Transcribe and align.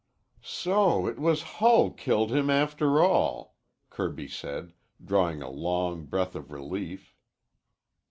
"So 0.41 1.05
it 1.05 1.19
was 1.19 1.43
Hull 1.43 1.91
killed 1.91 2.31
him, 2.31 2.49
after 2.49 3.03
all," 3.03 3.55
Kirby 3.91 4.27
said, 4.27 4.73
drawing 5.05 5.43
a 5.43 5.51
long 5.51 6.05
breath 6.05 6.33
of 6.33 6.51
relief. 6.51 7.13